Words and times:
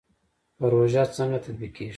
پروژه 0.57 1.03
څنګه 1.15 1.37
تطبیقیږي؟ 1.43 1.87